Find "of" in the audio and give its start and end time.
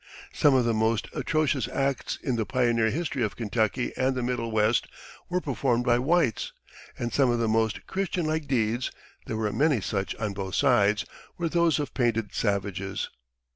0.55-0.65, 3.21-3.35, 7.29-7.37, 11.77-11.93